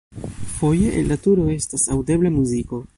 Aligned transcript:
Foje 0.59 0.89
el 1.01 1.07
la 1.11 1.19
turo 1.27 1.47
estas 1.59 1.87
aŭdebla 1.99 2.33
muziko. 2.41 2.87